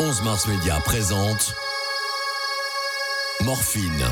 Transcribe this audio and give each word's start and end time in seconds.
11 0.00 0.22
mars 0.22 0.46
Média 0.46 0.78
présente 0.84 1.54
Morphine, 3.44 4.04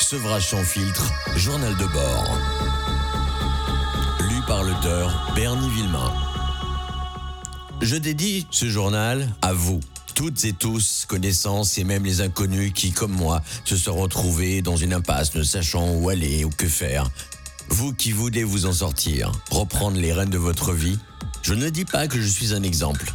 sevrage 0.00 0.48
sans 0.48 0.64
filtre, 0.64 1.12
journal 1.36 1.76
de 1.76 1.86
bord. 1.86 2.38
Lu 4.28 4.40
par 4.48 4.64
l'auteur 4.64 5.32
Bernie 5.36 5.70
Villemain. 5.70 6.12
Je 7.82 7.94
dédie 7.94 8.48
ce 8.50 8.68
journal 8.68 9.32
à 9.42 9.52
vous, 9.52 9.78
toutes 10.16 10.44
et 10.44 10.54
tous, 10.54 11.04
connaissances 11.06 11.78
et 11.78 11.84
même 11.84 12.04
les 12.04 12.20
inconnus 12.20 12.72
qui, 12.74 12.90
comme 12.90 13.12
moi, 13.12 13.42
se 13.64 13.76
sont 13.76 13.94
retrouvés 13.94 14.60
dans 14.60 14.76
une 14.76 14.92
impasse 14.92 15.36
ne 15.36 15.44
sachant 15.44 15.88
où 15.94 16.08
aller 16.08 16.44
ou 16.44 16.50
que 16.50 16.66
faire. 16.66 17.08
Vous 17.68 17.92
qui 17.92 18.10
voulez 18.10 18.42
vous 18.42 18.66
en 18.66 18.72
sortir, 18.72 19.30
reprendre 19.52 20.00
les 20.00 20.12
rênes 20.12 20.30
de 20.30 20.38
votre 20.38 20.72
vie, 20.72 20.98
je 21.42 21.54
ne 21.54 21.68
dis 21.68 21.84
pas 21.84 22.08
que 22.08 22.20
je 22.20 22.26
suis 22.26 22.54
un 22.54 22.64
exemple, 22.64 23.12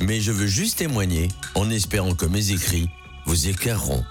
mais 0.00 0.20
je 0.20 0.32
veux 0.32 0.46
juste 0.46 0.78
témoigner 0.78 1.28
en 1.54 1.70
espérant 1.70 2.14
que 2.14 2.26
mes 2.26 2.52
écrits 2.52 2.88
vous 3.26 3.48
éclaireront. 3.48 4.04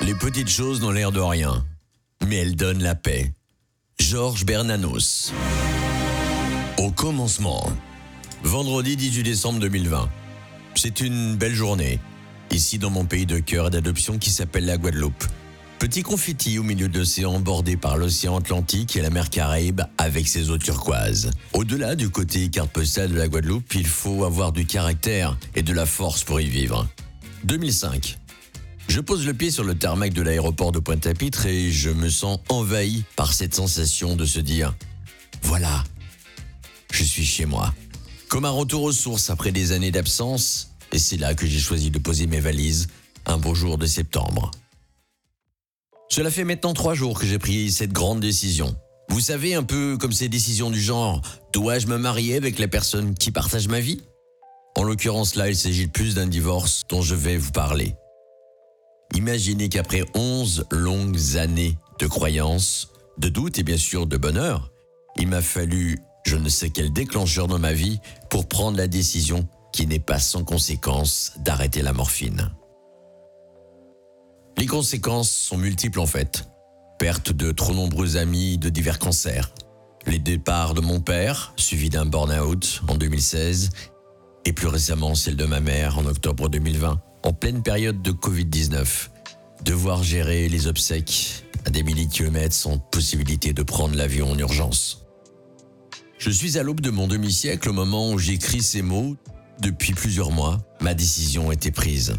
Les 0.00 0.14
petites 0.14 0.48
choses 0.48 0.80
n'ont 0.80 0.90
l'air 0.90 1.12
de 1.12 1.20
rien, 1.20 1.64
mais 2.26 2.36
elles 2.36 2.56
donnent 2.56 2.82
la 2.82 2.94
paix. 2.94 3.32
Georges 4.00 4.44
Bernanos. 4.44 5.32
Au 6.78 6.90
commencement. 6.90 7.70
Vendredi 8.42 8.96
18 8.96 9.22
décembre 9.22 9.60
2020. 9.60 10.08
C'est 10.74 11.00
une 11.00 11.36
belle 11.36 11.54
journée, 11.54 12.00
ici 12.50 12.78
dans 12.78 12.90
mon 12.90 13.04
pays 13.04 13.26
de 13.26 13.38
cœur 13.38 13.68
et 13.68 13.70
d'adoption 13.70 14.18
qui 14.18 14.30
s'appelle 14.30 14.66
la 14.66 14.76
Guadeloupe. 14.76 15.24
Petit 15.82 16.04
confetti 16.04 16.60
au 16.60 16.62
milieu 16.62 16.88
de 16.88 16.96
l'océan 16.96 17.40
bordé 17.40 17.76
par 17.76 17.96
l'océan 17.96 18.36
Atlantique 18.36 18.94
et 18.94 19.02
la 19.02 19.10
mer 19.10 19.30
Caraïbe 19.30 19.80
avec 19.98 20.28
ses 20.28 20.48
eaux 20.50 20.56
turquoises. 20.56 21.32
Au-delà 21.54 21.96
du 21.96 22.08
côté 22.08 22.50
carte 22.50 22.70
postale 22.70 23.10
de 23.10 23.16
la 23.16 23.26
Guadeloupe, 23.26 23.74
il 23.74 23.88
faut 23.88 24.22
avoir 24.22 24.52
du 24.52 24.64
caractère 24.64 25.36
et 25.56 25.62
de 25.64 25.72
la 25.72 25.84
force 25.84 26.22
pour 26.22 26.40
y 26.40 26.46
vivre. 26.46 26.86
2005. 27.42 28.16
Je 28.86 29.00
pose 29.00 29.26
le 29.26 29.34
pied 29.34 29.50
sur 29.50 29.64
le 29.64 29.74
tarmac 29.74 30.12
de 30.12 30.22
l'aéroport 30.22 30.70
de 30.70 30.78
Pointe-à-Pitre 30.78 31.46
et 31.46 31.72
je 31.72 31.90
me 31.90 32.08
sens 32.10 32.38
envahi 32.48 33.02
par 33.16 33.32
cette 33.32 33.56
sensation 33.56 34.14
de 34.14 34.24
se 34.24 34.38
dire 34.38 34.76
voilà, 35.42 35.82
je 36.92 37.02
suis 37.02 37.26
chez 37.26 37.44
moi. 37.44 37.74
Comme 38.28 38.44
un 38.44 38.50
retour 38.50 38.84
aux 38.84 38.92
sources 38.92 39.30
après 39.30 39.50
des 39.50 39.72
années 39.72 39.90
d'absence, 39.90 40.74
et 40.92 41.00
c'est 41.00 41.16
là 41.16 41.34
que 41.34 41.44
j'ai 41.44 41.58
choisi 41.58 41.90
de 41.90 41.98
poser 41.98 42.28
mes 42.28 42.38
valises 42.38 42.86
un 43.26 43.36
beau 43.36 43.56
jour 43.56 43.78
de 43.78 43.86
septembre. 43.86 44.52
Cela 46.12 46.30
fait 46.30 46.44
maintenant 46.44 46.74
trois 46.74 46.92
jours 46.92 47.18
que 47.18 47.26
j'ai 47.26 47.38
pris 47.38 47.72
cette 47.72 47.94
grande 47.94 48.20
décision. 48.20 48.76
Vous 49.08 49.20
savez, 49.20 49.54
un 49.54 49.62
peu 49.62 49.96
comme 49.96 50.12
ces 50.12 50.28
décisions 50.28 50.68
du 50.68 50.78
genre 50.78 51.22
dois-je 51.54 51.86
me 51.86 51.96
marier 51.96 52.36
avec 52.36 52.58
la 52.58 52.68
personne 52.68 53.14
qui 53.14 53.30
partage 53.30 53.66
ma 53.66 53.80
vie? 53.80 54.02
En 54.76 54.82
l'occurrence 54.82 55.36
là, 55.36 55.48
il 55.48 55.56
s'agit 55.56 55.86
plus 55.86 56.16
d'un 56.16 56.26
divorce 56.26 56.82
dont 56.90 57.00
je 57.00 57.14
vais 57.14 57.38
vous 57.38 57.50
parler. 57.50 57.94
Imaginez 59.14 59.70
qu'après 59.70 60.02
11 60.14 60.66
longues 60.70 61.38
années 61.38 61.78
de 61.98 62.06
croyances, 62.06 62.90
de 63.16 63.30
doutes 63.30 63.58
et 63.58 63.62
bien 63.62 63.78
sûr 63.78 64.06
de 64.06 64.18
bonheur, 64.18 64.70
il 65.16 65.28
m'a 65.28 65.40
fallu 65.40 65.98
je 66.26 66.36
ne 66.36 66.50
sais 66.50 66.68
quel 66.68 66.92
déclencheur 66.92 67.46
dans 67.46 67.58
ma 67.58 67.72
vie 67.72 68.00
pour 68.28 68.48
prendre 68.48 68.76
la 68.76 68.86
décision 68.86 69.48
qui 69.72 69.86
n'est 69.86 69.98
pas 69.98 70.18
sans 70.18 70.44
conséquence 70.44 71.32
d'arrêter 71.38 71.80
la 71.80 71.94
morphine. 71.94 72.50
Les 74.72 74.78
conséquences 74.78 75.30
sont 75.30 75.58
multiples 75.58 76.00
en 76.00 76.06
fait. 76.06 76.48
Perte 76.98 77.30
de 77.30 77.52
trop 77.52 77.74
nombreux 77.74 78.16
amis 78.16 78.56
de 78.56 78.70
divers 78.70 78.98
cancers, 78.98 79.52
les 80.06 80.18
départs 80.18 80.72
de 80.72 80.80
mon 80.80 80.98
père, 80.98 81.52
suivi 81.58 81.90
d'un 81.90 82.06
burn-out 82.06 82.80
en 82.88 82.94
2016, 82.94 83.68
et 84.46 84.54
plus 84.54 84.68
récemment 84.68 85.14
celle 85.14 85.36
de 85.36 85.44
ma 85.44 85.60
mère 85.60 85.98
en 85.98 86.06
octobre 86.06 86.48
2020, 86.48 87.02
en 87.22 87.32
pleine 87.34 87.62
période 87.62 88.00
de 88.00 88.12
Covid-19. 88.12 89.10
Devoir 89.62 90.02
gérer 90.02 90.48
les 90.48 90.66
obsèques 90.66 91.44
à 91.66 91.70
des 91.70 91.82
milliers 91.82 92.06
de 92.06 92.10
kilomètres 92.10 92.54
sans 92.54 92.78
possibilité 92.78 93.52
de 93.52 93.62
prendre 93.62 93.94
l'avion 93.94 94.30
en 94.30 94.38
urgence. 94.38 95.04
Je 96.16 96.30
suis 96.30 96.56
à 96.56 96.62
l'aube 96.62 96.80
de 96.80 96.88
mon 96.88 97.08
demi-siècle 97.08 97.68
au 97.68 97.74
moment 97.74 98.10
où 98.10 98.18
j'écris 98.18 98.62
ces 98.62 98.80
mots. 98.80 99.18
Depuis 99.60 99.92
plusieurs 99.92 100.30
mois, 100.30 100.62
ma 100.80 100.94
décision 100.94 101.52
était 101.52 101.72
prise. 101.72 102.14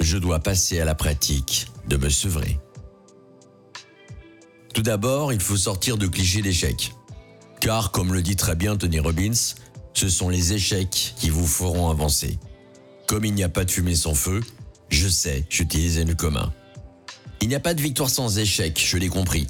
Je 0.00 0.16
dois 0.16 0.38
passer 0.38 0.80
à 0.80 0.84
la 0.84 0.94
pratique 0.94 1.66
de 1.88 1.96
me 1.96 2.08
sevrer. 2.08 2.58
Tout 4.74 4.82
d'abord, 4.82 5.32
il 5.32 5.40
faut 5.40 5.56
sortir 5.56 5.98
de 5.98 6.06
clichés 6.06 6.42
d'échec. 6.42 6.92
Car, 7.60 7.90
comme 7.90 8.12
le 8.12 8.22
dit 8.22 8.36
très 8.36 8.54
bien 8.54 8.76
Tony 8.76 9.00
Robbins, 9.00 9.32
ce 9.94 10.08
sont 10.08 10.28
les 10.28 10.52
échecs 10.52 11.14
qui 11.18 11.30
vous 11.30 11.46
feront 11.46 11.90
avancer. 11.90 12.38
Comme 13.06 13.24
il 13.24 13.34
n'y 13.34 13.42
a 13.42 13.48
pas 13.48 13.64
de 13.64 13.70
fumée 13.70 13.96
sans 13.96 14.14
feu, 14.14 14.40
je 14.88 15.08
sais, 15.08 15.44
j'utilisais 15.50 16.04
le 16.04 16.14
commun. 16.14 16.52
Il 17.40 17.48
n'y 17.48 17.54
a 17.54 17.60
pas 17.60 17.74
de 17.74 17.82
victoire 17.82 18.10
sans 18.10 18.38
échec, 18.38 18.80
je 18.84 18.96
l'ai 18.96 19.08
compris. 19.08 19.46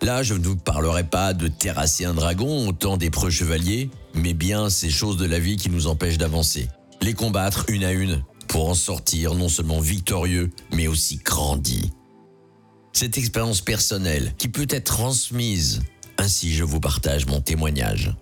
Là, 0.00 0.22
je 0.22 0.34
ne 0.34 0.44
vous 0.44 0.56
parlerai 0.56 1.04
pas 1.04 1.34
de 1.34 1.48
terrasser 1.48 2.04
un 2.04 2.14
dragon 2.14 2.68
au 2.68 2.72
temps 2.72 2.96
des 2.96 3.10
preux 3.10 3.30
chevaliers, 3.30 3.90
mais 4.14 4.34
bien 4.34 4.68
ces 4.68 4.90
choses 4.90 5.16
de 5.16 5.26
la 5.26 5.38
vie 5.38 5.56
qui 5.56 5.70
nous 5.70 5.86
empêchent 5.86 6.18
d'avancer. 6.18 6.68
Les 7.00 7.14
combattre 7.14 7.64
une 7.68 7.84
à 7.84 7.92
une 7.92 8.22
pour 8.52 8.68
en 8.68 8.74
sortir 8.74 9.34
non 9.34 9.48
seulement 9.48 9.80
victorieux, 9.80 10.50
mais 10.74 10.86
aussi 10.86 11.16
grandi. 11.16 11.90
Cette 12.92 13.16
expérience 13.16 13.62
personnelle 13.62 14.34
qui 14.36 14.48
peut 14.48 14.66
être 14.68 14.92
transmise, 14.92 15.80
ainsi 16.18 16.52
je 16.52 16.62
vous 16.62 16.78
partage 16.78 17.24
mon 17.24 17.40
témoignage. 17.40 18.14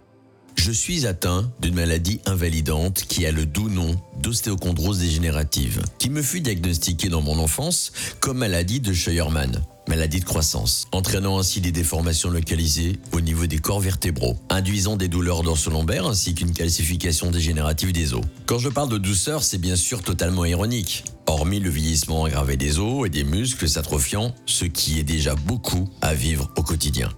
Je 0.55 0.71
suis 0.71 1.05
atteint 1.05 1.51
d'une 1.59 1.75
maladie 1.75 2.21
invalidante 2.27 3.03
qui 3.09 3.27
a 3.27 3.33
le 3.33 3.45
doux 3.45 3.69
nom 3.69 4.01
d'ostéochondrose 4.21 5.01
dégénérative, 5.01 5.83
qui 5.99 6.11
me 6.11 6.23
fut 6.23 6.41
diagnostiquée 6.41 7.09
dans 7.09 7.23
mon 7.23 7.41
enfance 7.41 7.91
comme 8.21 8.39
maladie 8.39 8.79
de 8.79 8.93
Scheuermann, 8.93 9.61
maladie 9.89 10.21
de 10.21 10.25
croissance, 10.25 10.87
entraînant 10.93 11.39
ainsi 11.39 11.61
des 11.61 11.73
déformations 11.73 12.31
localisées 12.31 12.99
au 13.13 13.21
niveau 13.21 13.47
des 13.47 13.59
corps 13.59 13.81
vertébraux, 13.81 14.37
induisant 14.49 14.97
des 14.97 15.09
douleurs 15.09 15.43
dorsolombaires 15.43 16.07
ainsi 16.07 16.35
qu'une 16.35 16.53
calcification 16.53 17.31
dégénérative 17.31 17.93
des 17.93 18.15
os. 18.15 18.25
Quand 18.47 18.59
je 18.59 18.69
parle 18.69 18.89
de 18.89 18.99
douceur, 18.99 19.43
c'est 19.43 19.59
bien 19.59 19.77
sûr 19.77 20.03
totalement 20.03 20.45
ironique, 20.45 21.05
hormis 21.27 21.61
le 21.61 21.71
vieillissement 21.71 22.25
aggravé 22.25 22.57
des 22.57 22.79
os 22.79 23.07
et 23.07 23.11
des 23.11 23.25
muscles 23.25 23.69
s'atrophiant, 23.69 24.35
ce 24.47 24.65
qui 24.65 24.99
est 24.99 25.05
déjà 25.05 25.35
beaucoup 25.35 25.89
à 26.01 26.15
vivre 26.15 26.51
au 26.57 26.63
quotidien. 26.63 27.11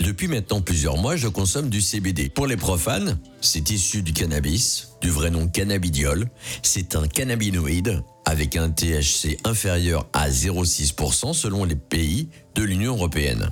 Depuis 0.00 0.28
maintenant 0.28 0.60
plusieurs 0.60 0.96
mois, 0.96 1.16
je 1.16 1.26
consomme 1.26 1.68
du 1.68 1.80
CBD. 1.80 2.28
Pour 2.28 2.46
les 2.46 2.56
profanes, 2.56 3.18
c'est 3.40 3.70
issu 3.70 4.02
du 4.02 4.12
cannabis, 4.12 4.90
du 5.00 5.10
vrai 5.10 5.30
nom 5.30 5.48
cannabidiol. 5.48 6.28
C'est 6.62 6.94
un 6.94 7.08
cannabinoïde 7.08 8.02
avec 8.28 8.56
un 8.56 8.68
THC 8.68 9.38
inférieur 9.44 10.06
à 10.12 10.28
0,6% 10.28 11.32
selon 11.32 11.64
les 11.64 11.76
pays 11.76 12.28
de 12.54 12.62
l'Union 12.62 12.94
européenne. 12.94 13.48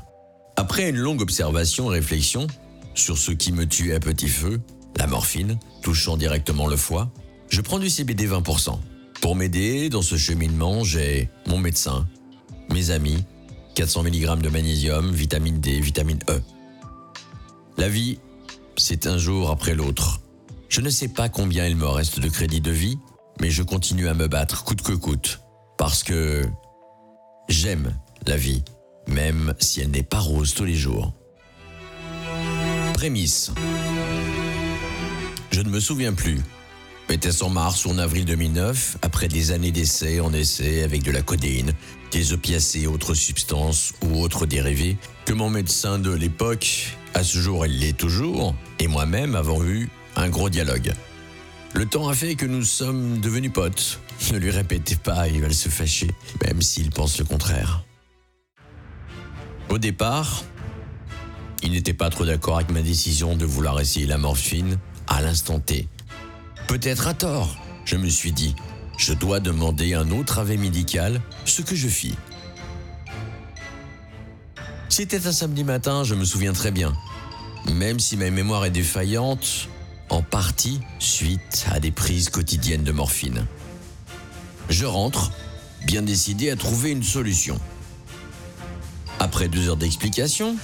Après 0.56 0.91
une 0.91 0.98
longue 0.98 1.22
observation 1.22 1.91
et 1.91 1.94
réflexion 1.94 2.47
sur 2.94 3.16
ce 3.16 3.32
qui 3.32 3.53
me 3.53 3.66
tue 3.66 3.94
à 3.94 4.00
petit 4.00 4.28
feu, 4.28 4.60
la 4.98 5.06
morphine, 5.06 5.59
touchant 5.81 6.19
directement 6.19 6.66
le 6.66 6.76
foie, 6.76 7.10
je 7.48 7.62
prends 7.62 7.78
du 7.78 7.88
CBD 7.88 8.28
20%. 8.28 8.78
Pour 9.22 9.34
m'aider 9.34 9.88
dans 9.88 10.03
ce 10.03 10.16
cheminement, 10.16 10.84
j'ai 10.84 11.31
mon 11.47 11.56
médecin, 11.56 12.06
mes 12.70 12.91
amis, 12.91 13.25
400 13.76 14.03
mg 14.03 14.43
de 14.43 14.50
magnésium, 14.50 15.10
vitamine 15.10 15.58
D, 15.58 15.81
vitamine 15.81 16.20
E. 16.28 16.43
La 17.78 17.88
vie, 17.88 18.19
c'est 18.76 19.06
un 19.06 19.16
jour 19.16 19.48
après 19.48 19.75
l'autre. 19.75 20.20
Je 20.69 20.82
ne 20.82 20.91
sais 20.91 21.08
pas 21.08 21.31
combien 21.31 21.66
il 21.66 21.76
me 21.76 21.87
reste 21.87 22.20
de 22.20 22.28
crédit 22.28 22.60
de 22.60 22.72
vie, 22.72 22.98
mais 23.41 23.51
je 23.51 23.63
continue 23.63 24.09
à 24.09 24.15
me 24.15 24.29
battre 24.29 24.65
coûte 24.65 24.83
que 24.83 24.93
coûte, 24.93 25.41
parce 25.79 26.03
que 26.03 26.43
j'aime 27.49 27.93
la 28.27 28.37
vie, 28.37 28.63
même 29.07 29.55
si 29.59 29.81
elle 29.81 29.91
n'est 29.91 30.03
pas 30.03 30.19
rose 30.19 30.55
tous 30.55 30.65
les 30.65 30.75
jours. 30.75 31.12
Prémisse. 32.94 33.53
Je 35.50 35.61
ne 35.61 35.69
me 35.69 35.81
souviens 35.81 36.12
plus. 36.12 36.41
Était-ce 37.09 37.44
en 37.44 37.50
mars 37.50 37.85
ou 37.85 37.91
en 37.91 37.99
avril 37.99 38.25
2009, 38.25 38.99
après 39.03 39.29
des 39.29 39.53
années 39.53 39.71
d'essais 39.71 40.19
en 40.19 40.32
essais 40.32 40.82
avec 40.82 41.03
de 41.05 41.12
la 41.12 41.23
codéine, 41.23 41.73
des 42.11 42.32
opiacés 42.32 42.87
autres 42.87 43.15
substances 43.15 43.93
ou 44.03 44.21
autres 44.21 44.44
dérivés, 44.44 44.97
que 45.25 45.32
mon 45.32 45.49
médecin 45.49 45.99
de 45.99 46.11
l'époque, 46.11 46.97
à 47.15 47.23
ce 47.23 47.39
jour 47.39 47.65
il 47.65 47.79
l'est 47.79 47.97
toujours, 47.97 48.56
et 48.81 48.89
moi-même 48.89 49.37
avons 49.37 49.62
eu 49.65 49.89
un 50.17 50.29
gros 50.29 50.50
dialogue. 50.50 50.93
Le 51.76 51.84
temps 51.84 52.08
a 52.08 52.14
fait 52.14 52.37
que 52.37 52.46
nous 52.46 52.62
sommes 52.62 53.20
devenus 53.20 53.52
potes. 53.52 54.00
Ne 54.32 54.38
lui 54.38 54.50
répétez 54.50 54.96
pas, 54.96 55.28
il 55.28 55.43
va 55.43 55.50
se 55.50 55.69
fâcher, 55.69 56.11
même 56.43 56.62
s'il 56.62 56.88
pense 56.88 57.19
le 57.19 57.26
contraire. 57.26 57.84
Au 59.69 59.76
départ, 59.76 60.43
il 61.62 61.73
n'était 61.73 61.93
pas 61.93 62.08
trop 62.08 62.25
d'accord 62.25 62.56
avec 62.56 62.70
ma 62.70 62.81
décision 62.81 63.37
de 63.37 63.44
vouloir 63.44 63.78
essayer 63.78 64.06
la 64.06 64.17
morphine 64.17 64.78
à 65.06 65.20
l'instant 65.20 65.61
T. 65.61 65.87
Peut-être 66.67 67.08
à 67.08 67.12
tort, 67.12 67.55
je 67.84 67.96
me 67.96 68.08
suis 68.08 68.32
dit. 68.32 68.56
Je 68.96 69.12
dois 69.12 69.40
demander 69.40 69.93
un 69.93 70.11
autre 70.12 70.38
avis 70.38 70.56
médical, 70.56 71.20
ce 71.44 71.61
que 71.61 71.76
je 71.76 71.88
fis. 71.88 72.14
C'était 74.88 75.26
un 75.26 75.32
samedi 75.32 75.62
matin, 75.62 76.05
je 76.05 76.14
me 76.14 76.25
souviens 76.25 76.55
très 76.55 76.70
bien. 76.70 76.94
Même 77.70 78.00
si 78.00 78.17
ma 78.17 78.31
mémoire 78.31 78.64
est 78.64 78.70
défaillante, 78.70 79.69
en 80.08 80.23
partie 80.23 80.81
suite 80.99 81.67
à 81.70 81.81
des 81.81 81.91
prises 81.91 82.29
quotidiennes 82.29 82.85
de 82.85 82.93
morphine. 82.93 83.47
Je 84.69 84.85
rentre, 84.85 85.32
bien 85.87 86.03
décidé 86.03 86.50
à 86.50 86.56
trouver 86.56 86.91
une 86.91 87.03
solution. 87.03 87.61
Après 89.19 89.49
deux 89.49 89.69
heures 89.69 89.76
d'explication, 89.76 90.56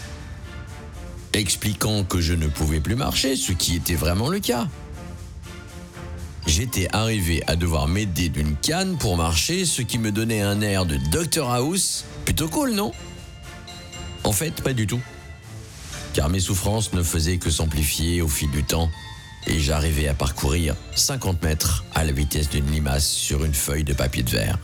expliquant 1.32 2.04
que 2.04 2.20
je 2.20 2.34
ne 2.34 2.46
pouvais 2.46 2.80
plus 2.80 2.96
marcher, 2.96 3.36
ce 3.36 3.52
qui 3.52 3.76
était 3.76 3.94
vraiment 3.94 4.28
le 4.28 4.40
cas, 4.40 4.68
j'étais 6.46 6.88
arrivé 6.92 7.42
à 7.46 7.56
devoir 7.56 7.88
m'aider 7.88 8.28
d'une 8.28 8.56
canne 8.56 8.98
pour 8.98 9.16
marcher, 9.16 9.64
ce 9.64 9.82
qui 9.82 9.98
me 9.98 10.12
donnait 10.12 10.42
un 10.42 10.60
air 10.60 10.84
de 10.86 10.96
Dr 11.10 11.50
House. 11.50 12.04
Plutôt 12.24 12.48
cool, 12.48 12.72
non? 12.72 12.92
En 14.24 14.32
fait, 14.32 14.62
pas 14.62 14.72
du 14.72 14.86
tout. 14.86 15.00
Car 16.12 16.28
mes 16.28 16.40
souffrances 16.40 16.92
ne 16.92 17.02
faisaient 17.02 17.38
que 17.38 17.50
s'amplifier 17.50 18.20
au 18.20 18.28
fil 18.28 18.50
du 18.50 18.62
temps 18.62 18.90
et 19.46 19.58
j'arrivais 19.58 20.08
à 20.08 20.14
parcourir 20.14 20.74
50 20.94 21.42
mètres 21.42 21.84
à 21.94 22.04
la 22.04 22.12
vitesse 22.12 22.48
d'une 22.48 22.70
limace 22.70 23.06
sur 23.06 23.44
une 23.44 23.54
feuille 23.54 23.84
de 23.84 23.92
papier 23.92 24.22
de 24.22 24.30
verre. 24.30 24.58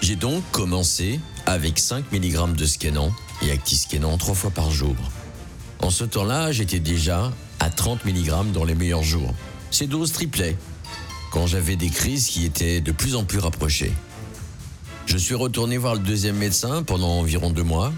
J'ai 0.00 0.16
donc 0.16 0.42
commencé 0.52 1.20
avec 1.46 1.78
5 1.78 2.12
mg 2.12 2.54
de 2.54 2.66
Scanant 2.66 3.12
et 3.42 3.50
Actiscanant 3.50 4.18
trois 4.18 4.34
fois 4.34 4.50
par 4.50 4.70
jour. 4.70 4.94
En 5.80 5.90
ce 5.90 6.04
temps-là, 6.04 6.52
j'étais 6.52 6.78
déjà 6.78 7.32
à 7.60 7.70
30 7.70 8.04
mg 8.04 8.52
dans 8.52 8.64
les 8.64 8.74
meilleurs 8.74 9.02
jours. 9.02 9.34
Ces 9.70 9.86
doses 9.86 10.12
triplaient 10.12 10.56
quand 11.30 11.46
j'avais 11.46 11.76
des 11.76 11.88
crises 11.88 12.28
qui 12.28 12.44
étaient 12.44 12.80
de 12.80 12.92
plus 12.92 13.16
en 13.16 13.24
plus 13.24 13.38
rapprochées. 13.38 13.92
Je 15.06 15.16
suis 15.16 15.34
retourné 15.34 15.78
voir 15.78 15.94
le 15.94 16.00
deuxième 16.00 16.36
médecin 16.36 16.82
pendant 16.82 17.18
environ 17.18 17.50
deux 17.50 17.62
mois 17.62 17.92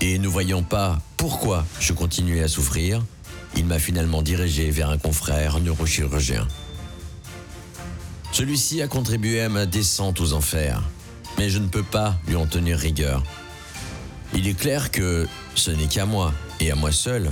et 0.00 0.18
ne 0.18 0.28
voyant 0.28 0.62
pas 0.62 0.98
pourquoi 1.16 1.64
je 1.80 1.92
continuais 1.92 2.42
à 2.42 2.48
souffrir, 2.48 3.02
il 3.56 3.66
m'a 3.66 3.78
finalement 3.78 4.22
dirigé 4.22 4.70
vers 4.70 4.90
un 4.90 4.98
confrère 4.98 5.60
neurochirurgien. 5.60 6.46
Celui-ci 8.32 8.82
a 8.82 8.88
contribué 8.88 9.40
à 9.40 9.48
ma 9.48 9.66
descente 9.66 10.20
aux 10.20 10.32
enfers, 10.32 10.82
mais 11.38 11.48
je 11.48 11.58
ne 11.58 11.68
peux 11.68 11.84
pas 11.84 12.18
lui 12.26 12.36
en 12.36 12.46
tenir 12.46 12.78
rigueur. 12.78 13.22
Il 14.34 14.48
est 14.48 14.58
clair 14.58 14.90
que 14.90 15.28
ce 15.54 15.70
n'est 15.70 15.86
qu'à 15.86 16.06
moi, 16.06 16.34
et 16.58 16.70
à 16.70 16.74
moi 16.74 16.90
seul, 16.90 17.30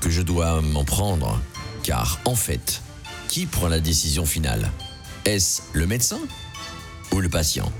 que 0.00 0.10
je 0.10 0.22
dois 0.22 0.60
m'en 0.60 0.84
prendre, 0.84 1.40
car 1.82 2.20
en 2.24 2.36
fait, 2.36 2.80
qui 3.28 3.46
prend 3.46 3.68
la 3.68 3.80
décision 3.80 4.26
finale? 4.26 4.70
Est-ce 5.24 5.62
le 5.72 5.86
médecin 5.86 6.20
ou 7.10 7.20
le 7.20 7.28
patient? 7.28 7.72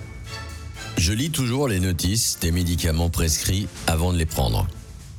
Je 0.96 1.12
lis 1.12 1.30
toujours 1.30 1.68
les 1.68 1.80
notices 1.80 2.38
des 2.40 2.50
médicaments 2.50 3.10
prescrits 3.10 3.68
avant 3.86 4.12
de 4.12 4.18
les 4.18 4.26
prendre. 4.26 4.66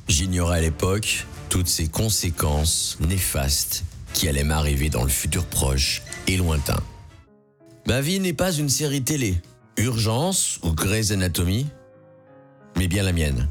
J'ignorais 0.08 0.58
à 0.58 0.60
l'époque 0.60 1.26
toutes 1.56 1.68
ces 1.68 1.88
conséquences 1.88 2.98
néfastes 3.00 3.84
qui 4.12 4.28
allaient 4.28 4.44
m'arriver 4.44 4.90
dans 4.90 5.04
le 5.04 5.08
futur 5.08 5.46
proche 5.46 6.02
et 6.26 6.36
lointain. 6.36 6.78
Ma 7.86 8.02
vie 8.02 8.20
n'est 8.20 8.34
pas 8.34 8.52
une 8.52 8.68
série 8.68 9.02
télé, 9.02 9.40
Urgence 9.78 10.60
ou 10.62 10.72
Grey's 10.72 11.12
Anatomy, 11.12 11.66
mais 12.76 12.88
bien 12.88 13.02
la 13.02 13.14
mienne. 13.14 13.48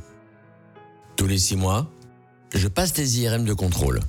Tous 1.15 1.25
les 1.25 1.39
six 1.39 1.55
mois, 1.55 1.89
je 2.53 2.67
passe 2.67 2.93
des 2.93 3.21
IRM 3.21 3.43
de 3.43 3.53
contrôle. 3.53 4.01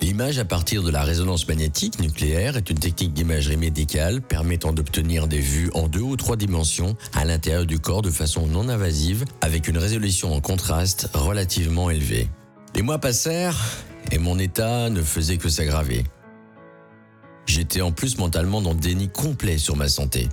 L'image 0.00 0.38
à 0.38 0.46
partir 0.46 0.82
de 0.82 0.90
la 0.90 1.02
résonance 1.02 1.46
magnétique 1.46 2.00
nucléaire 2.00 2.56
est 2.56 2.70
une 2.70 2.78
technique 2.78 3.12
d'imagerie 3.12 3.58
médicale 3.58 4.22
permettant 4.22 4.72
d'obtenir 4.72 5.28
des 5.28 5.40
vues 5.40 5.70
en 5.74 5.88
deux 5.88 6.00
ou 6.00 6.16
trois 6.16 6.36
dimensions 6.36 6.96
à 7.12 7.26
l'intérieur 7.26 7.66
du 7.66 7.78
corps 7.78 8.00
de 8.00 8.10
façon 8.10 8.46
non 8.46 8.70
invasive 8.70 9.26
avec 9.42 9.68
une 9.68 9.76
résolution 9.76 10.32
en 10.32 10.40
contraste 10.40 11.10
relativement 11.12 11.90
élevée. 11.90 12.30
Les 12.74 12.82
mois 12.82 12.98
passèrent 12.98 13.58
et 14.10 14.18
mon 14.18 14.38
état 14.38 14.88
ne 14.88 15.02
faisait 15.02 15.36
que 15.36 15.48
s'aggraver. 15.48 16.04
J'étais 17.46 17.82
en 17.82 17.92
plus 17.92 18.18
mentalement 18.18 18.62
dans 18.62 18.72
le 18.72 18.78
déni 18.78 19.08
complet 19.08 19.58
sur 19.58 19.76
ma 19.76 19.88
santé. 19.88 20.28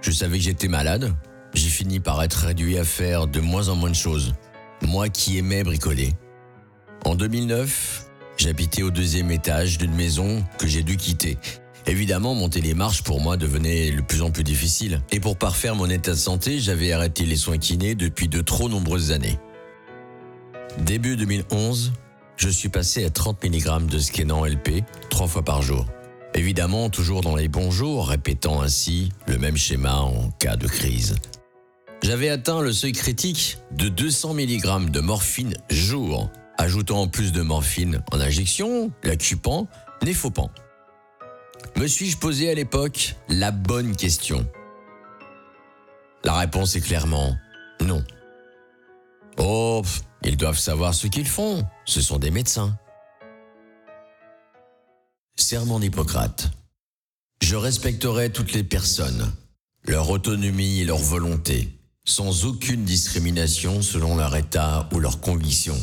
Je 0.00 0.10
savais 0.10 0.38
que 0.38 0.44
j'étais 0.44 0.68
malade, 0.68 1.14
j'ai 1.54 1.68
fini 1.68 2.00
par 2.00 2.22
être 2.22 2.46
réduit 2.46 2.78
à 2.78 2.84
faire 2.84 3.26
de 3.26 3.40
moins 3.40 3.68
en 3.68 3.76
moins 3.76 3.90
de 3.90 3.94
choses, 3.94 4.34
moi 4.82 5.08
qui 5.08 5.38
aimais 5.38 5.62
bricoler. 5.62 6.12
En 7.04 7.14
2009, 7.14 8.06
j'habitais 8.36 8.82
au 8.82 8.90
deuxième 8.90 9.30
étage 9.30 9.78
d'une 9.78 9.94
maison 9.94 10.44
que 10.58 10.66
j'ai 10.66 10.82
dû 10.82 10.96
quitter. 10.96 11.38
Évidemment, 11.86 12.34
monter 12.34 12.60
les 12.60 12.74
marches 12.74 13.02
pour 13.02 13.20
moi 13.20 13.36
devenait 13.36 13.90
de 13.92 14.00
plus 14.00 14.22
en 14.22 14.30
plus 14.30 14.44
difficile. 14.44 15.00
Et 15.12 15.20
pour 15.20 15.36
parfaire 15.36 15.74
mon 15.74 15.88
état 15.88 16.12
de 16.12 16.16
santé, 16.16 16.58
j'avais 16.58 16.92
arrêté 16.92 17.24
les 17.24 17.36
soins 17.36 17.58
kinés 17.58 17.94
depuis 17.94 18.28
de 18.28 18.40
trop 18.40 18.68
nombreuses 18.68 19.12
années. 19.12 19.38
Début 20.78 21.16
2011, 21.16 21.92
je 22.36 22.48
suis 22.48 22.68
passé 22.68 23.04
à 23.04 23.10
30 23.10 23.44
mg 23.44 23.86
de 23.86 23.98
Skenan 23.98 24.44
LP 24.44 24.84
trois 25.10 25.26
fois 25.26 25.42
par 25.42 25.62
jour. 25.62 25.86
Évidemment, 26.34 26.90
toujours 26.90 27.22
dans 27.22 27.36
les 27.36 27.48
bons 27.48 27.70
jours, 27.70 28.08
répétant 28.08 28.62
ainsi 28.62 29.10
le 29.26 29.36
même 29.36 29.56
schéma 29.56 29.96
en 29.96 30.30
cas 30.38 30.56
de 30.56 30.66
crise. 30.66 31.16
J'avais 32.02 32.30
atteint 32.30 32.62
le 32.62 32.72
seuil 32.72 32.92
critique 32.92 33.58
de 33.72 33.88
200 33.88 34.34
mg 34.34 34.90
de 34.90 35.00
morphine 35.00 35.54
jour, 35.70 36.30
ajoutant 36.56 37.08
plus 37.08 37.32
de 37.32 37.42
morphine 37.42 38.02
en 38.12 38.20
injection, 38.20 38.90
l'accupant, 39.02 39.68
néphopant. 40.02 40.50
Me 41.76 41.86
suis-je 41.86 42.16
posé 42.16 42.50
à 42.50 42.54
l'époque 42.54 43.16
la 43.28 43.50
bonne 43.50 43.96
question? 43.96 44.46
La 46.24 46.34
réponse 46.34 46.76
est 46.76 46.80
clairement 46.80 47.36
non. 47.80 48.04
Oh, 49.38 49.82
ils 50.24 50.36
doivent 50.36 50.58
savoir 50.58 50.94
ce 50.94 51.06
qu'ils 51.06 51.26
font. 51.26 51.64
Ce 51.84 52.00
sont 52.00 52.18
des 52.18 52.30
médecins. 52.30 52.76
Serment 55.36 55.80
d'Hippocrate. 55.80 56.50
Je 57.42 57.56
respecterai 57.56 58.30
toutes 58.30 58.52
les 58.52 58.62
personnes, 58.62 59.32
leur 59.84 60.10
autonomie 60.10 60.80
et 60.80 60.84
leur 60.84 60.98
volonté, 60.98 61.70
sans 62.04 62.44
aucune 62.44 62.84
discrimination 62.84 63.82
selon 63.82 64.16
leur 64.16 64.36
état 64.36 64.88
ou 64.92 65.00
leur 65.00 65.20
conviction. 65.20 65.76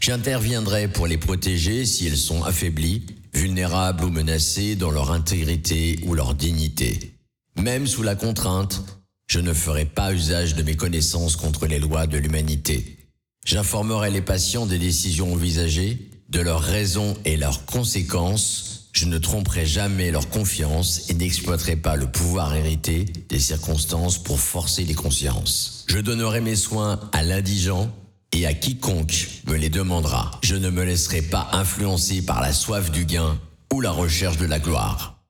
J'interviendrai 0.00 0.88
pour 0.88 1.06
les 1.06 1.18
protéger 1.18 1.86
si 1.86 2.06
elles 2.06 2.16
sont 2.16 2.42
affaiblies, 2.42 3.06
vulnérables 3.32 4.04
ou 4.04 4.10
menacées 4.10 4.74
dans 4.74 4.90
leur 4.90 5.12
intégrité 5.12 6.00
ou 6.06 6.14
leur 6.14 6.34
dignité. 6.34 7.14
Même 7.56 7.86
sous 7.86 8.02
la 8.02 8.16
contrainte, 8.16 8.82
je 9.28 9.40
ne 9.40 9.52
ferai 9.52 9.84
pas 9.84 10.12
usage 10.12 10.54
de 10.54 10.62
mes 10.62 10.76
connaissances 10.76 11.36
contre 11.36 11.66
les 11.66 11.78
lois 11.78 12.06
de 12.06 12.18
l'humanité. 12.18 13.05
J'informerai 13.46 14.10
les 14.10 14.22
patients 14.22 14.66
des 14.66 14.76
décisions 14.78 15.32
envisagées, 15.32 16.10
de 16.28 16.40
leurs 16.40 16.60
raisons 16.60 17.16
et 17.24 17.36
leurs 17.36 17.64
conséquences. 17.64 18.90
Je 18.92 19.06
ne 19.06 19.18
tromperai 19.18 19.64
jamais 19.64 20.10
leur 20.10 20.28
confiance 20.28 21.08
et 21.08 21.14
n'exploiterai 21.14 21.76
pas 21.76 21.94
le 21.94 22.10
pouvoir 22.10 22.56
hérité 22.56 23.04
des 23.04 23.38
circonstances 23.38 24.20
pour 24.20 24.40
forcer 24.40 24.84
les 24.84 24.94
consciences. 24.94 25.84
Je 25.86 25.98
donnerai 25.98 26.40
mes 26.40 26.56
soins 26.56 26.98
à 27.12 27.22
l'indigent 27.22 27.88
et 28.32 28.46
à 28.46 28.52
quiconque 28.52 29.28
me 29.46 29.54
les 29.54 29.68
demandera. 29.68 30.40
Je 30.42 30.56
ne 30.56 30.68
me 30.68 30.82
laisserai 30.82 31.22
pas 31.22 31.48
influencer 31.52 32.22
par 32.22 32.40
la 32.40 32.52
soif 32.52 32.90
du 32.90 33.04
gain 33.04 33.38
ou 33.72 33.80
la 33.80 33.92
recherche 33.92 34.38
de 34.38 34.46
la 34.46 34.58
gloire. 34.58 35.20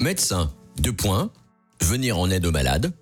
Médecin, 0.00 0.52
deux 0.78 0.92
points, 0.92 1.30
venir 1.80 2.18
en 2.18 2.28
aide 2.28 2.44
aux 2.44 2.52
malades, 2.52 2.92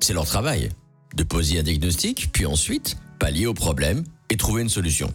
c'est 0.00 0.14
leur 0.14 0.24
travail. 0.24 0.70
De 1.14 1.22
poser 1.22 1.58
un 1.58 1.62
diagnostic, 1.62 2.30
puis 2.32 2.46
ensuite 2.46 2.96
pallier 3.18 3.46
au 3.46 3.54
problème 3.54 4.04
et 4.30 4.36
trouver 4.36 4.62
une 4.62 4.68
solution. 4.68 5.12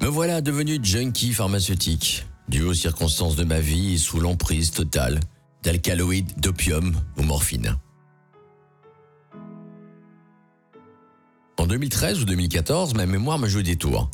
Me 0.00 0.06
voilà 0.06 0.40
devenu 0.40 0.78
junkie 0.82 1.32
pharmaceutique, 1.32 2.26
dû 2.48 2.62
aux 2.62 2.74
circonstances 2.74 3.36
de 3.36 3.44
ma 3.44 3.60
vie 3.60 3.94
et 3.94 3.98
sous 3.98 4.20
l'emprise 4.20 4.70
totale 4.70 5.20
d'alcaloïdes, 5.62 6.38
d'opium 6.38 6.94
ou 7.16 7.22
morphine. 7.22 7.76
En 11.58 11.66
2013 11.66 12.22
ou 12.22 12.24
2014, 12.24 12.94
ma 12.94 13.06
mémoire 13.06 13.38
me 13.38 13.48
joue 13.48 13.62
des 13.62 13.76
tours. 13.76 14.08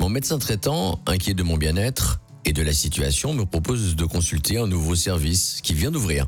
Mon 0.00 0.08
médecin 0.08 0.38
traitant, 0.38 1.00
inquiet 1.06 1.34
de 1.34 1.42
mon 1.42 1.58
bien-être 1.58 2.20
et 2.46 2.52
de 2.54 2.62
la 2.62 2.72
situation, 2.72 3.34
me 3.34 3.44
propose 3.44 3.94
de 3.94 4.04
consulter 4.06 4.58
un 4.58 4.66
nouveau 4.66 4.94
service 4.94 5.60
qui 5.62 5.74
vient 5.74 5.90
d'ouvrir, 5.90 6.26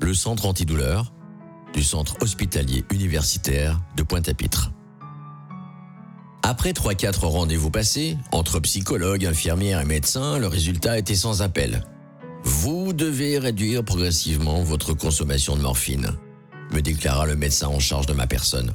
le 0.00 0.12
centre 0.12 0.44
antidouleur, 0.44 1.14
du 1.74 1.82
centre 1.82 2.16
hospitalier 2.20 2.84
universitaire 2.92 3.80
de 3.96 4.02
Pointe-à-Pitre. 4.02 4.70
Après 6.42 6.72
3-4 6.72 7.26
rendez-vous 7.26 7.70
passés, 7.70 8.16
entre 8.30 8.60
psychologues, 8.60 9.26
infirmières 9.26 9.80
et 9.80 9.84
médecins, 9.84 10.38
le 10.38 10.46
résultat 10.46 10.98
était 10.98 11.14
sans 11.14 11.42
appel. 11.42 11.82
Vous 12.44 12.92
devez 12.92 13.38
réduire 13.38 13.84
progressivement 13.84 14.62
votre 14.62 14.94
consommation 14.94 15.56
de 15.56 15.62
morphine, 15.62 16.10
me 16.70 16.80
déclara 16.80 17.26
le 17.26 17.34
médecin 17.34 17.68
en 17.68 17.80
charge 17.80 18.06
de 18.06 18.12
ma 18.12 18.26
personne. 18.26 18.72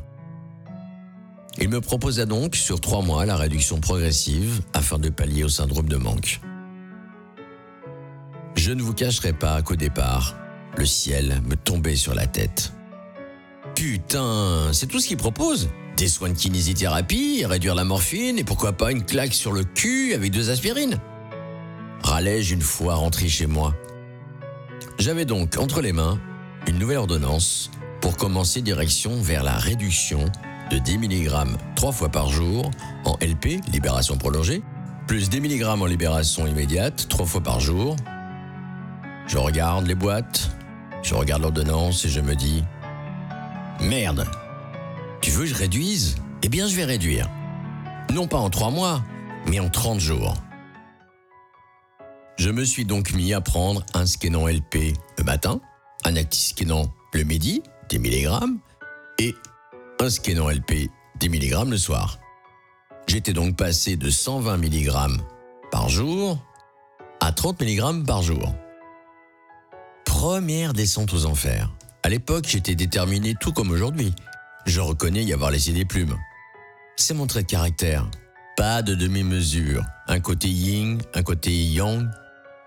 Il 1.60 1.70
me 1.70 1.82
proposa 1.82 2.26
donc 2.26 2.56
sur 2.56 2.82
trois 2.82 3.02
mois 3.02 3.26
la 3.26 3.36
réduction 3.36 3.80
progressive 3.80 4.62
afin 4.74 4.98
de 4.98 5.10
pallier 5.10 5.44
au 5.44 5.50
syndrome 5.50 5.90
de 5.90 5.98
manque. 5.98 6.42
Je 8.56 8.72
ne 8.72 8.82
vous 8.82 8.94
cacherai 8.94 9.34
pas 9.34 9.62
qu'au 9.62 9.76
départ, 9.76 10.36
le 10.78 10.86
ciel 10.86 11.42
me 11.46 11.56
tombait 11.56 11.96
sur 11.96 12.14
la 12.14 12.28
tête. 12.28 12.74
Putain, 13.80 14.74
c'est 14.74 14.88
tout 14.88 15.00
ce 15.00 15.08
qu'ils 15.08 15.16
proposent. 15.16 15.70
Des 15.96 16.10
soins 16.10 16.28
de 16.28 16.34
kinésithérapie, 16.34 17.46
réduire 17.46 17.76
la 17.76 17.86
morphine 17.86 18.38
et 18.38 18.44
pourquoi 18.44 18.74
pas 18.74 18.92
une 18.92 19.06
claque 19.06 19.34
sur 19.34 19.54
le 19.54 19.64
cul 19.64 20.14
avec 20.14 20.34
deux 20.34 20.50
aspirines. 20.50 21.00
Râlais-je 22.04 22.56
une 22.56 22.62
fois 22.62 22.96
rentré 22.96 23.30
chez 23.30 23.48
moi. 23.48 23.74
J'avais 24.98 25.24
donc 25.24 25.56
entre 25.58 25.80
les 25.80 25.94
mains 25.94 26.20
une 26.68 26.78
nouvelle 26.78 26.98
ordonnance 26.98 27.72
pour 28.02 28.18
commencer 28.18 28.62
direction 28.62 29.22
vers 29.22 29.44
la 29.44 29.56
réduction 29.56 30.26
de 30.72 30.78
10 30.78 30.98
mg 30.98 31.30
trois 31.78 31.94
fois 31.94 32.10
par 32.10 32.28
jour 32.28 32.70
en 33.06 33.14
LP, 33.22 33.62
libération 33.72 34.18
prolongée, 34.18 34.62
plus 35.08 35.30
10 35.30 35.40
mg 35.40 35.64
en 35.64 35.86
libération 35.86 36.46
immédiate 36.46 37.08
trois 37.08 37.26
fois 37.26 37.42
par 37.42 37.62
jour. 37.62 37.96
Je 39.26 39.38
regarde 39.38 39.88
les 39.88 39.96
boîtes, 39.96 40.52
je 41.02 41.16
regarde 41.16 41.44
l'ordonnance 41.44 42.04
et 42.04 42.10
je 42.10 42.20
me 42.20 42.36
dis 42.36 42.62
Merde 43.82 44.28
Tu 45.22 45.32
veux 45.32 45.44
que 45.44 45.50
je 45.50 45.56
réduise? 45.56 46.18
Eh 46.44 46.50
bien, 46.50 46.68
je 46.68 46.76
vais 46.76 46.86
réduire. 46.86 47.30
Non 48.12 48.28
pas 48.28 48.38
en 48.38 48.50
trois 48.50 48.72
mois, 48.72 49.04
mais 49.48 49.60
en 49.60 49.70
30 49.70 50.00
jours. 50.00 50.34
Je 52.38 52.50
me 52.50 52.64
suis 52.64 52.86
donc 52.86 53.14
mis 53.14 53.34
à 53.34 53.42
prendre 53.42 53.86
un 53.94 54.06
scannant 54.06 54.48
LP 54.48 54.94
le 55.18 55.24
matin, 55.24 55.60
un 56.06 56.16
actiscanant 56.16 56.94
le 57.14 57.24
midi, 57.24 57.62
10 57.90 58.00
mg, 58.00 58.30
et 59.18 59.36
un 60.00 60.10
scannant 60.10 60.50
LP, 60.50 60.90
10 61.20 61.30
mg 61.30 61.70
le 61.70 61.78
soir. 61.78 62.20
J'étais 63.08 63.34
donc 63.34 63.56
passé 63.56 63.96
de 63.96 64.10
120 64.10 64.58
mg 64.58 64.92
par 65.72 65.90
jour 65.90 66.38
à 67.22 67.32
30 67.32 67.62
mg 67.62 68.06
par 68.06 68.22
jour. 68.22 68.54
Première 70.06 70.74
descente 70.74 71.14
aux 71.14 71.26
enfers. 71.26 71.70
À 72.04 72.10
l'époque, 72.10 72.46
j'étais 72.48 72.76
déterminé 72.76 73.36
tout 73.40 73.52
comme 73.52 73.72
aujourd'hui. 73.72 74.14
Je 74.66 74.80
reconnais 74.80 75.24
y 75.24 75.34
avoir 75.34 75.52
laissé 75.52 75.74
des 75.74 75.86
plumes. 75.86 76.16
C'est 76.96 77.14
mon 77.14 77.28
trait 77.28 77.44
de 77.44 77.48
caractère. 77.48 78.10
Pas 78.56 78.82
de 78.82 78.96
demi-mesure. 78.96 79.84
Un 80.08 80.20
côté 80.20 80.48
yin, 80.48 81.00
un 81.14 81.24
côté 81.24 81.52
yang, 81.52 82.10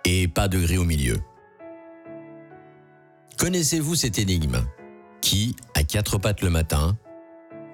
et 0.05 0.29
pas 0.29 0.49
de 0.49 0.59
gris 0.59 0.79
au 0.79 0.85
milieu. 0.85 1.19
Connaissez-vous 3.39 3.95
cette 3.95 4.19
énigme? 4.19 4.65
Qui 5.21 5.55
a 5.75 5.85
quatre 5.85 6.19
pattes 6.19 6.43
le 6.43 6.51
matin, 6.51 6.97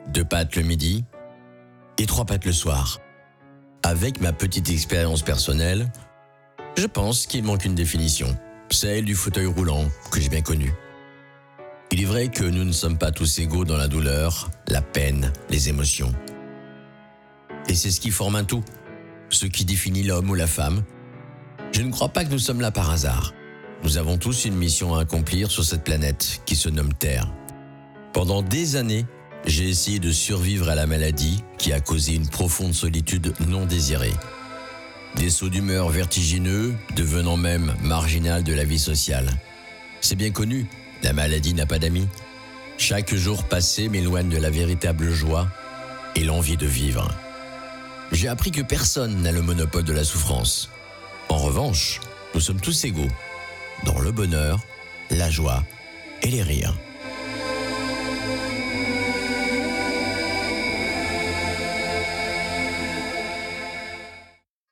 deux 0.08 0.24
pattes 0.24 0.54
le 0.56 0.62
midi 0.62 1.04
et 1.98 2.06
trois 2.06 2.24
pattes 2.26 2.44
le 2.44 2.52
soir 2.52 2.98
Avec 3.82 4.20
ma 4.20 4.32
petite 4.32 4.68
expérience 4.68 5.22
personnelle, 5.22 5.90
je 6.76 6.86
pense 6.86 7.26
qu'il 7.26 7.44
manque 7.44 7.64
une 7.64 7.74
définition, 7.74 8.36
celle 8.70 9.04
du 9.04 9.14
fauteuil 9.14 9.46
roulant 9.46 9.84
que 10.10 10.20
j'ai 10.20 10.28
bien 10.28 10.42
connu. 10.42 10.72
Il 11.90 12.02
est 12.02 12.06
vrai 12.06 12.28
que 12.28 12.44
nous 12.44 12.64
ne 12.64 12.72
sommes 12.72 12.98
pas 12.98 13.12
tous 13.12 13.38
égaux 13.38 13.64
dans 13.64 13.76
la 13.76 13.88
douleur, 13.88 14.50
la 14.68 14.82
peine, 14.82 15.32
les 15.48 15.68
émotions. 15.68 16.12
Et 17.66 17.74
c'est 17.74 17.90
ce 17.90 18.00
qui 18.00 18.10
forme 18.10 18.36
un 18.36 18.44
tout, 18.44 18.62
ce 19.30 19.46
qui 19.46 19.64
définit 19.64 20.02
l'homme 20.02 20.30
ou 20.30 20.34
la 20.34 20.46
femme. 20.46 20.82
Je 21.72 21.82
ne 21.82 21.90
crois 21.90 22.10
pas 22.10 22.24
que 22.24 22.30
nous 22.30 22.38
sommes 22.38 22.60
là 22.60 22.70
par 22.70 22.90
hasard. 22.90 23.32
Nous 23.84 23.96
avons 23.96 24.18
tous 24.18 24.44
une 24.44 24.56
mission 24.56 24.94
à 24.94 25.02
accomplir 25.02 25.50
sur 25.50 25.64
cette 25.64 25.84
planète 25.84 26.42
qui 26.44 26.56
se 26.56 26.68
nomme 26.68 26.92
Terre. 26.92 27.32
Pendant 28.12 28.42
des 28.42 28.76
années, 28.76 29.06
j'ai 29.46 29.68
essayé 29.68 29.98
de 29.98 30.10
survivre 30.10 30.68
à 30.68 30.74
la 30.74 30.86
maladie 30.86 31.42
qui 31.58 31.72
a 31.72 31.80
causé 31.80 32.14
une 32.14 32.28
profonde 32.28 32.74
solitude 32.74 33.32
non 33.46 33.64
désirée. 33.64 34.14
Des 35.16 35.30
sauts 35.30 35.48
d'humeur 35.48 35.88
vertigineux, 35.88 36.74
devenant 36.96 37.36
même 37.36 37.74
marginal 37.82 38.44
de 38.44 38.52
la 38.52 38.64
vie 38.64 38.78
sociale. 38.78 39.30
C'est 40.00 40.16
bien 40.16 40.30
connu, 40.30 40.66
la 41.02 41.12
maladie 41.12 41.54
n'a 41.54 41.66
pas 41.66 41.78
d'amis. 41.78 42.08
Chaque 42.76 43.14
jour 43.14 43.44
passé 43.44 43.88
m'éloigne 43.88 44.28
de 44.28 44.38
la 44.38 44.50
véritable 44.50 45.10
joie 45.10 45.48
et 46.14 46.24
l'envie 46.24 46.56
de 46.56 46.66
vivre. 46.66 47.08
J'ai 48.12 48.28
appris 48.28 48.50
que 48.50 48.62
personne 48.62 49.22
n'a 49.22 49.32
le 49.32 49.42
monopole 49.42 49.84
de 49.84 49.92
la 49.92 50.04
souffrance. 50.04 50.70
En 51.28 51.38
revanche, 51.38 52.00
nous 52.34 52.40
sommes 52.40 52.60
tous 52.60 52.84
égaux 52.84 53.10
dans 53.84 53.98
le 53.98 54.10
bonheur, 54.10 54.60
la 55.10 55.30
joie 55.30 55.62
et 56.22 56.28
les 56.28 56.42
rires. 56.42 56.74